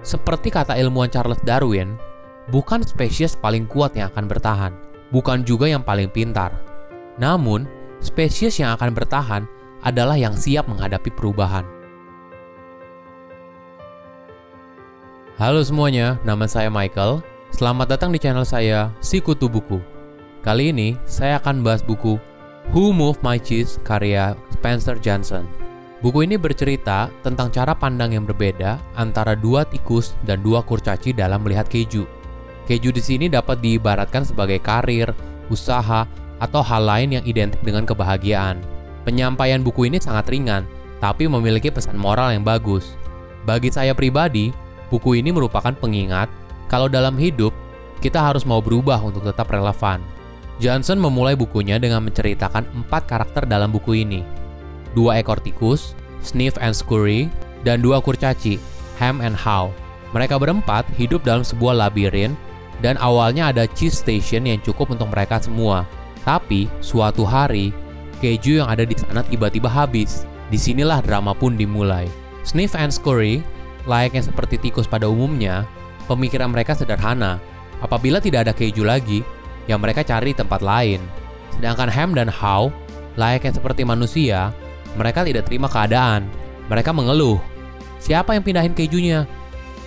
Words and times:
Seperti 0.00 0.48
kata 0.48 0.80
ilmuwan 0.80 1.12
Charles 1.12 1.40
Darwin, 1.44 2.00
bukan 2.48 2.80
spesies 2.80 3.36
paling 3.36 3.68
kuat 3.68 3.92
yang 3.92 4.08
akan 4.08 4.24
bertahan, 4.32 4.72
bukan 5.12 5.44
juga 5.44 5.68
yang 5.68 5.84
paling 5.84 6.08
pintar. 6.08 6.56
Namun, 7.20 7.68
spesies 8.00 8.56
yang 8.56 8.72
akan 8.80 8.96
bertahan 8.96 9.44
adalah 9.84 10.16
yang 10.16 10.32
siap 10.32 10.64
menghadapi 10.72 11.12
perubahan. 11.12 11.68
Halo 15.36 15.60
semuanya, 15.60 16.16
nama 16.24 16.48
saya 16.48 16.72
Michael. 16.72 17.20
Selamat 17.52 17.92
datang 17.92 18.08
di 18.12 18.20
channel 18.20 18.44
saya, 18.44 18.88
Sikutu 19.04 19.52
Buku. 19.52 19.80
Kali 20.40 20.72
ini, 20.72 20.96
saya 21.04 21.36
akan 21.36 21.60
bahas 21.60 21.84
buku 21.84 22.16
Who 22.72 22.96
Moved 22.96 23.20
My 23.20 23.36
Cheese 23.36 23.76
karya 23.84 24.32
Spencer 24.48 24.96
Johnson. 24.96 25.59
Buku 26.00 26.24
ini 26.24 26.40
bercerita 26.40 27.12
tentang 27.20 27.52
cara 27.52 27.76
pandang 27.76 28.16
yang 28.16 28.24
berbeda 28.24 28.80
antara 28.96 29.36
dua 29.36 29.68
tikus 29.68 30.16
dan 30.24 30.40
dua 30.40 30.64
kurcaci 30.64 31.12
dalam 31.12 31.44
melihat 31.44 31.68
keju. 31.68 32.08
Keju 32.64 32.88
di 32.88 33.04
sini 33.04 33.28
dapat 33.28 33.60
diibaratkan 33.60 34.24
sebagai 34.24 34.64
karir, 34.64 35.12
usaha, 35.52 36.08
atau 36.40 36.64
hal 36.64 36.88
lain 36.88 37.20
yang 37.20 37.24
identik 37.28 37.60
dengan 37.60 37.84
kebahagiaan. 37.84 38.64
Penyampaian 39.04 39.60
buku 39.60 39.92
ini 39.92 40.00
sangat 40.00 40.32
ringan, 40.32 40.64
tapi 41.04 41.28
memiliki 41.28 41.68
pesan 41.68 42.00
moral 42.00 42.32
yang 42.32 42.48
bagus. 42.48 42.96
Bagi 43.44 43.68
saya 43.68 43.92
pribadi, 43.92 44.56
buku 44.88 45.20
ini 45.20 45.28
merupakan 45.36 45.76
pengingat 45.76 46.32
kalau 46.72 46.88
dalam 46.88 47.20
hidup 47.20 47.52
kita 48.00 48.16
harus 48.16 48.48
mau 48.48 48.64
berubah 48.64 49.04
untuk 49.04 49.28
tetap 49.28 49.52
relevan. 49.52 50.00
Johnson 50.56 50.96
memulai 50.96 51.36
bukunya 51.36 51.76
dengan 51.76 52.08
menceritakan 52.08 52.72
empat 52.84 53.04
karakter 53.04 53.44
dalam 53.44 53.68
buku 53.68 54.00
ini. 54.00 54.39
Dua 54.92 55.22
ekor 55.22 55.38
tikus, 55.38 55.94
Sniff 56.20 56.58
and 56.58 56.74
Scurry, 56.74 57.30
dan 57.62 57.84
dua 57.84 58.02
kurcaci, 58.02 58.58
Ham 58.98 59.22
and 59.22 59.36
How. 59.36 59.70
Mereka 60.10 60.36
berempat 60.42 60.88
hidup 60.98 61.22
dalam 61.22 61.46
sebuah 61.46 61.86
labirin 61.86 62.34
dan 62.80 62.98
awalnya 62.98 63.52
ada 63.52 63.68
cheese 63.70 64.00
station 64.00 64.48
yang 64.48 64.58
cukup 64.64 64.90
untuk 64.90 65.12
mereka 65.12 65.38
semua. 65.38 65.86
Tapi, 66.24 66.68
suatu 66.84 67.24
hari, 67.24 67.72
keju 68.20 68.60
yang 68.60 68.68
ada 68.68 68.84
di 68.84 68.96
sana 68.96 69.24
tiba-tiba 69.24 69.68
habis. 69.70 70.28
Di 70.50 70.58
sinilah 70.58 70.98
drama 71.00 71.30
pun 71.30 71.54
dimulai. 71.54 72.10
Sniff 72.42 72.74
and 72.74 72.90
Scurry, 72.90 73.44
layaknya 73.86 74.26
seperti 74.26 74.58
tikus 74.58 74.90
pada 74.90 75.06
umumnya, 75.06 75.62
pemikiran 76.10 76.50
mereka 76.50 76.74
sederhana. 76.74 77.38
Apabila 77.80 78.18
tidak 78.18 78.50
ada 78.50 78.52
keju 78.52 78.82
lagi, 78.82 79.22
yang 79.70 79.78
mereka 79.78 80.02
cari 80.02 80.34
tempat 80.34 80.60
lain. 80.60 80.98
Sedangkan 81.54 81.86
Ham 81.86 82.10
dan 82.18 82.26
How, 82.26 82.74
layaknya 83.14 83.54
seperti 83.54 83.86
manusia, 83.86 84.50
mereka 84.98 85.22
tidak 85.26 85.46
terima 85.46 85.70
keadaan. 85.70 86.26
Mereka 86.70 86.90
mengeluh. 86.94 87.38
Siapa 88.00 88.34
yang 88.34 88.46
pindahin 88.46 88.74
kejunya? 88.74 89.26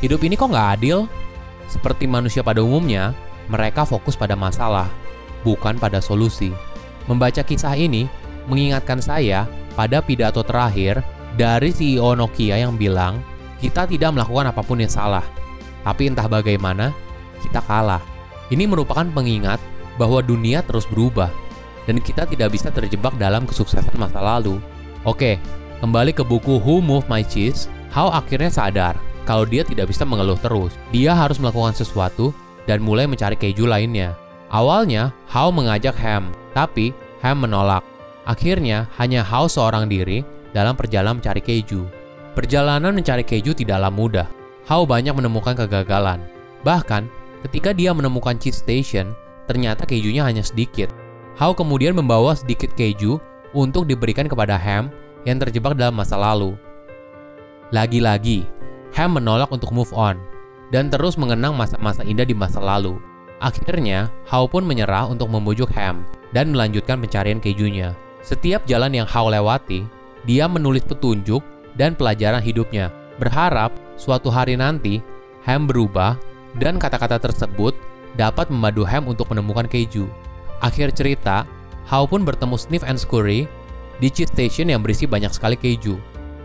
Hidup 0.00 0.24
ini 0.24 0.34
kok 0.34 0.50
nggak 0.50 0.68
adil? 0.80 1.04
Seperti 1.70 2.08
manusia 2.10 2.42
pada 2.42 2.64
umumnya, 2.64 3.14
mereka 3.46 3.86
fokus 3.86 4.18
pada 4.18 4.34
masalah, 4.34 4.90
bukan 5.46 5.78
pada 5.78 6.02
solusi. 6.02 6.50
Membaca 7.06 7.44
kisah 7.46 7.78
ini 7.78 8.10
mengingatkan 8.50 8.98
saya 8.98 9.46
pada 9.78 10.02
pidato 10.02 10.42
terakhir 10.42 11.04
dari 11.38 11.70
CEO 11.70 12.18
Nokia 12.18 12.58
yang 12.58 12.74
bilang, 12.74 13.22
kita 13.62 13.86
tidak 13.86 14.16
melakukan 14.16 14.50
apa 14.50 14.62
pun 14.64 14.82
yang 14.82 14.90
salah, 14.90 15.22
tapi 15.86 16.10
entah 16.10 16.26
bagaimana, 16.26 16.90
kita 17.44 17.62
kalah. 17.62 18.02
Ini 18.50 18.66
merupakan 18.66 19.06
pengingat 19.06 19.62
bahwa 19.94 20.24
dunia 20.24 20.64
terus 20.66 20.88
berubah, 20.90 21.30
dan 21.86 22.02
kita 22.02 22.26
tidak 22.26 22.50
bisa 22.50 22.72
terjebak 22.74 23.14
dalam 23.14 23.46
kesuksesan 23.46 23.94
masa 23.94 24.18
lalu. 24.18 24.58
Oke, 25.08 25.40
kembali 25.80 26.12
ke 26.12 26.20
buku 26.20 26.60
Who 26.60 26.84
Moved 26.84 27.08
My 27.08 27.24
Cheese, 27.24 27.72
How 27.88 28.12
akhirnya 28.12 28.52
sadar 28.52 28.94
kalau 29.24 29.48
dia 29.48 29.64
tidak 29.64 29.88
bisa 29.88 30.04
mengeluh 30.04 30.36
terus. 30.44 30.76
Dia 30.92 31.16
harus 31.16 31.40
melakukan 31.40 31.72
sesuatu 31.72 32.36
dan 32.68 32.84
mulai 32.84 33.08
mencari 33.08 33.32
keju 33.32 33.64
lainnya. 33.64 34.12
Awalnya, 34.52 35.14
How 35.32 35.48
mengajak 35.48 35.96
Ham, 36.04 36.28
tapi 36.52 36.92
Ham 37.24 37.48
menolak. 37.48 37.80
Akhirnya, 38.28 38.92
hanya 39.00 39.24
How 39.24 39.48
seorang 39.48 39.88
diri 39.88 40.20
dalam 40.52 40.76
perjalanan 40.76 41.22
mencari 41.22 41.40
keju. 41.40 41.88
Perjalanan 42.36 42.92
mencari 42.92 43.24
keju 43.24 43.56
tidaklah 43.56 43.88
mudah. 43.88 44.28
How 44.68 44.84
banyak 44.84 45.16
menemukan 45.16 45.56
kegagalan. 45.56 46.20
Bahkan, 46.60 47.08
ketika 47.48 47.72
dia 47.72 47.96
menemukan 47.96 48.36
cheese 48.36 48.60
station, 48.60 49.16
ternyata 49.48 49.88
kejunya 49.88 50.28
hanya 50.28 50.44
sedikit. 50.44 50.92
How 51.40 51.56
kemudian 51.56 51.96
membawa 51.96 52.36
sedikit 52.36 52.76
keju 52.76 53.16
untuk 53.56 53.86
diberikan 53.86 54.26
kepada 54.30 54.54
Ham 54.56 54.90
yang 55.28 55.38
terjebak 55.40 55.76
dalam 55.76 55.96
masa 55.96 56.16
lalu. 56.16 56.56
Lagi-lagi, 57.70 58.46
Ham 58.98 59.18
menolak 59.18 59.50
untuk 59.54 59.70
move 59.70 59.90
on 59.94 60.18
dan 60.74 60.90
terus 60.90 61.14
mengenang 61.14 61.54
masa-masa 61.54 62.02
indah 62.02 62.26
di 62.26 62.34
masa 62.34 62.58
lalu. 62.58 62.98
Akhirnya, 63.40 64.12
How 64.28 64.44
pun 64.44 64.66
menyerah 64.66 65.08
untuk 65.08 65.30
membujuk 65.32 65.70
Ham 65.74 66.04
dan 66.34 66.52
melanjutkan 66.52 67.00
pencarian 67.00 67.40
kejunya. 67.40 67.96
Setiap 68.20 68.66
jalan 68.68 68.92
yang 68.92 69.08
How 69.08 69.32
lewati, 69.32 69.86
dia 70.28 70.44
menulis 70.44 70.84
petunjuk 70.84 71.40
dan 71.78 71.96
pelajaran 71.96 72.44
hidupnya, 72.44 72.92
berharap 73.16 73.72
suatu 73.96 74.28
hari 74.28 74.58
nanti 74.60 75.00
Ham 75.48 75.64
berubah 75.64 76.20
dan 76.60 76.76
kata-kata 76.76 77.16
tersebut 77.16 77.72
dapat 78.18 78.50
memadu 78.52 78.84
Ham 78.84 79.08
untuk 79.08 79.30
menemukan 79.32 79.64
keju. 79.70 80.04
Akhir 80.60 80.92
cerita, 80.92 81.48
How 81.90 82.06
pun 82.06 82.22
bertemu 82.22 82.54
Sniff 82.54 82.86
and 82.86 82.94
Scurry 82.94 83.50
di 83.98 84.08
cheese 84.14 84.30
station 84.30 84.70
yang 84.70 84.78
berisi 84.78 85.10
banyak 85.10 85.34
sekali 85.34 85.58
keju. 85.58 85.98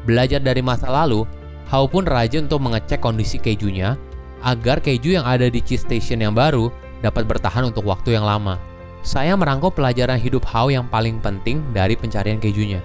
Belajar 0.09 0.41
dari 0.41 0.65
masa 0.65 0.89
lalu, 0.89 1.21
How 1.69 1.85
pun 1.85 2.09
rajin 2.09 2.49
untuk 2.49 2.65
mengecek 2.65 2.97
kondisi 2.97 3.37
kejunya 3.37 3.93
agar 4.41 4.81
keju 4.81 5.21
yang 5.21 5.25
ada 5.25 5.45
di 5.45 5.61
cheese 5.61 5.85
station 5.85 6.25
yang 6.25 6.33
baru 6.33 6.73
dapat 7.05 7.29
bertahan 7.29 7.69
untuk 7.69 7.85
waktu 7.85 8.17
yang 8.17 8.25
lama. 8.25 8.57
Saya 9.05 9.37
merangkum 9.37 9.69
pelajaran 9.69 10.17
hidup 10.17 10.41
How 10.49 10.73
yang 10.73 10.89
paling 10.89 11.21
penting 11.21 11.61
dari 11.77 11.93
pencarian 11.93 12.41
kejunya. 12.41 12.81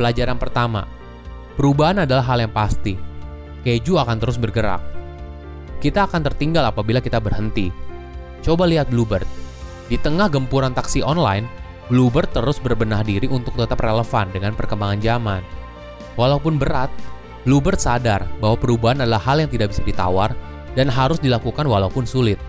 Pelajaran 0.00 0.40
pertama, 0.40 0.88
perubahan 1.60 2.08
adalah 2.08 2.24
hal 2.24 2.40
yang 2.40 2.56
pasti. 2.56 2.96
Keju 3.68 4.00
akan 4.00 4.16
terus 4.16 4.40
bergerak. 4.40 4.80
Kita 5.76 6.08
akan 6.08 6.24
tertinggal 6.24 6.72
apabila 6.72 7.04
kita 7.04 7.20
berhenti. 7.20 7.68
Coba 8.40 8.64
lihat 8.64 8.88
Bluebird. 8.88 9.28
Di 9.92 10.00
tengah 10.00 10.32
gempuran 10.32 10.72
taksi 10.72 11.04
online, 11.04 11.65
Bluebird 11.86 12.34
terus 12.34 12.58
berbenah 12.58 13.06
diri 13.06 13.30
untuk 13.30 13.54
tetap 13.54 13.78
relevan 13.78 14.26
dengan 14.34 14.58
perkembangan 14.58 14.98
zaman. 14.98 15.42
Walaupun 16.18 16.58
berat, 16.58 16.90
Bluebird 17.46 17.78
sadar 17.78 18.26
bahwa 18.42 18.58
perubahan 18.58 19.06
adalah 19.06 19.22
hal 19.22 19.38
yang 19.38 19.50
tidak 19.50 19.70
bisa 19.70 19.86
ditawar 19.86 20.34
dan 20.74 20.90
harus 20.90 21.22
dilakukan 21.22 21.62
walaupun 21.62 22.02
sulit. 22.02 22.42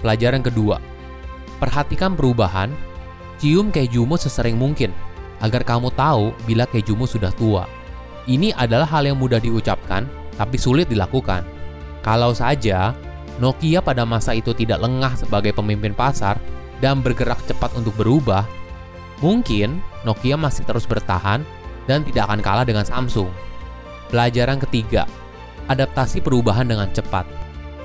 Pelajaran 0.00 0.40
kedua, 0.40 0.80
perhatikan 1.60 2.16
perubahan, 2.16 2.72
cium 3.36 3.68
kejumu 3.68 4.16
sesering 4.16 4.56
mungkin 4.56 4.96
agar 5.44 5.60
kamu 5.60 5.92
tahu 5.92 6.32
bila 6.48 6.64
kejumu 6.64 7.04
sudah 7.04 7.28
tua. 7.36 7.68
Ini 8.24 8.56
adalah 8.56 8.88
hal 8.88 9.12
yang 9.12 9.20
mudah 9.20 9.44
diucapkan, 9.44 10.08
tapi 10.40 10.56
sulit 10.56 10.88
dilakukan. 10.88 11.44
Kalau 12.00 12.32
saja 12.32 12.96
Nokia 13.38 13.78
pada 13.78 14.02
masa 14.02 14.34
itu 14.34 14.50
tidak 14.50 14.82
lengah 14.82 15.14
sebagai 15.14 15.54
pemimpin 15.54 15.94
pasar 15.94 16.40
dan 16.78 17.02
bergerak 17.02 17.38
cepat 17.46 17.74
untuk 17.74 17.94
berubah, 17.98 18.46
mungkin 19.22 19.82
Nokia 20.06 20.38
masih 20.38 20.62
terus 20.62 20.86
bertahan 20.86 21.42
dan 21.90 22.04
tidak 22.06 22.30
akan 22.30 22.40
kalah 22.40 22.66
dengan 22.66 22.86
Samsung. 22.86 23.30
Pelajaran 24.08 24.62
ketiga, 24.62 25.04
adaptasi 25.68 26.24
perubahan 26.24 26.68
dengan 26.68 26.88
cepat. 26.94 27.28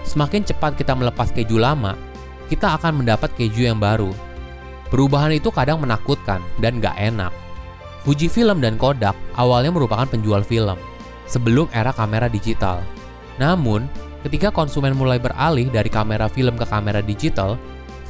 Semakin 0.04 0.44
cepat 0.44 0.76
kita 0.76 0.94
melepas 0.96 1.32
keju 1.32 1.60
lama, 1.60 1.96
kita 2.52 2.76
akan 2.76 3.04
mendapat 3.04 3.32
keju 3.36 3.68
yang 3.68 3.80
baru. 3.80 4.12
Perubahan 4.92 5.34
itu 5.34 5.50
kadang 5.50 5.82
menakutkan 5.82 6.44
dan 6.62 6.78
gak 6.78 6.94
enak. 7.00 7.34
Fujifilm 8.04 8.60
dan 8.60 8.76
Kodak 8.76 9.16
awalnya 9.40 9.72
merupakan 9.72 10.06
penjual 10.06 10.44
film 10.44 10.76
sebelum 11.26 11.72
era 11.72 11.96
kamera 11.96 12.28
digital. 12.28 12.84
Namun, 13.40 13.88
ketika 14.28 14.52
konsumen 14.52 14.94
mulai 14.94 15.18
beralih 15.18 15.72
dari 15.72 15.88
kamera 15.88 16.28
film 16.28 16.60
ke 16.60 16.68
kamera 16.68 17.00
digital, 17.00 17.56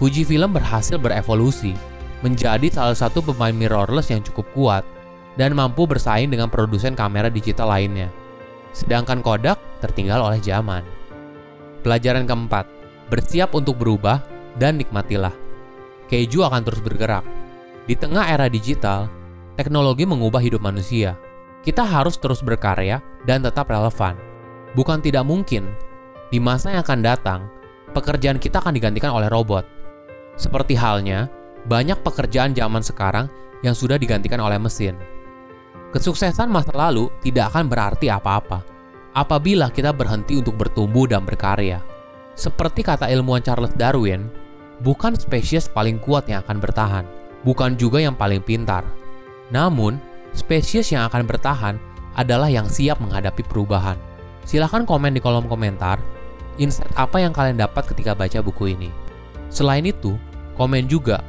Fujifilm 0.04 0.52
berhasil 0.52 1.00
berevolusi 1.00 1.72
menjadi 2.28 2.68
salah 2.68 2.92
satu 2.92 3.24
pemain 3.24 3.56
mirrorless 3.56 4.12
yang 4.12 4.20
cukup 4.20 4.44
kuat 4.52 4.84
dan 5.40 5.56
mampu 5.56 5.88
bersaing 5.88 6.28
dengan 6.28 6.52
produsen 6.52 6.92
kamera 6.92 7.32
digital 7.32 7.72
lainnya. 7.72 8.12
Sedangkan 8.76 9.24
Kodak 9.24 9.56
tertinggal 9.80 10.20
oleh 10.20 10.44
zaman. 10.44 10.84
Pelajaran 11.88 12.28
keempat, 12.28 12.68
bersiap 13.08 13.56
untuk 13.56 13.80
berubah 13.80 14.20
dan 14.60 14.76
nikmatilah. 14.76 15.32
Keju 16.12 16.44
akan 16.52 16.68
terus 16.68 16.84
bergerak. 16.84 17.24
Di 17.88 17.96
tengah 17.96 18.28
era 18.28 18.52
digital, 18.52 19.08
teknologi 19.56 20.04
mengubah 20.04 20.44
hidup 20.44 20.60
manusia. 20.60 21.16
Kita 21.64 21.88
harus 21.88 22.20
terus 22.20 22.44
berkarya 22.44 23.00
dan 23.24 23.40
tetap 23.40 23.72
relevan. 23.72 24.20
Bukan 24.76 25.00
tidak 25.00 25.24
mungkin, 25.24 25.72
di 26.28 26.44
masa 26.44 26.76
yang 26.76 26.84
akan 26.84 27.00
datang, 27.00 27.48
pekerjaan 27.96 28.36
kita 28.36 28.60
akan 28.60 28.76
digantikan 28.76 29.16
oleh 29.16 29.32
robot. 29.32 29.73
Seperti 30.36 30.74
halnya, 30.74 31.30
banyak 31.70 32.02
pekerjaan 32.04 32.52
zaman 32.52 32.84
sekarang 32.84 33.32
yang 33.64 33.78
sudah 33.78 33.96
digantikan 33.96 34.42
oleh 34.44 34.60
mesin. 34.60 35.00
Kesuksesan 35.94 36.50
masa 36.50 36.74
lalu 36.74 37.08
tidak 37.22 37.54
akan 37.54 37.70
berarti 37.70 38.10
apa-apa 38.10 38.66
apabila 39.14 39.70
kita 39.70 39.94
berhenti 39.94 40.42
untuk 40.42 40.58
bertumbuh 40.58 41.06
dan 41.06 41.24
berkarya. 41.24 41.80
Seperti 42.34 42.82
kata 42.82 43.08
ilmuwan 43.14 43.46
Charles 43.46 43.78
Darwin, 43.78 44.26
bukan 44.82 45.14
spesies 45.14 45.70
paling 45.70 46.02
kuat 46.02 46.26
yang 46.26 46.42
akan 46.42 46.58
bertahan, 46.58 47.06
bukan 47.46 47.78
juga 47.78 48.02
yang 48.02 48.18
paling 48.18 48.42
pintar. 48.42 48.82
Namun, 49.54 50.02
spesies 50.34 50.90
yang 50.90 51.06
akan 51.06 51.30
bertahan 51.30 51.78
adalah 52.18 52.50
yang 52.50 52.66
siap 52.66 52.98
menghadapi 52.98 53.46
perubahan. 53.46 53.98
Silahkan 54.50 54.84
komen 54.84 55.14
di 55.14 55.22
kolom 55.22 55.46
komentar, 55.46 56.02
insight 56.58 56.90
apa 56.98 57.22
yang 57.22 57.32
kalian 57.32 57.62
dapat 57.62 57.86
ketika 57.86 58.18
baca 58.18 58.42
buku 58.42 58.74
ini. 58.74 58.90
Selain 59.54 59.86
itu, 59.86 60.18
komen 60.58 60.90
juga, 60.90 61.22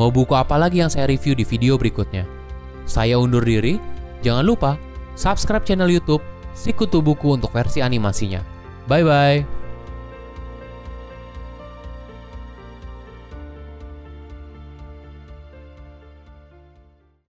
mau 0.00 0.08
buku 0.08 0.32
apa 0.32 0.56
lagi 0.56 0.80
yang 0.80 0.88
saya 0.88 1.04
review 1.12 1.36
di 1.36 1.44
video 1.44 1.76
berikutnya. 1.76 2.24
Saya 2.88 3.20
undur 3.20 3.44
diri, 3.44 3.76
jangan 4.24 4.48
lupa 4.48 4.80
subscribe 5.12 5.68
channel 5.68 5.92
YouTube 5.92 6.24
Sikutu 6.56 7.04
Buku 7.04 7.36
untuk 7.36 7.52
versi 7.52 7.84
animasinya. 7.84 8.40
Bye 8.88 9.04
bye. 9.04 9.55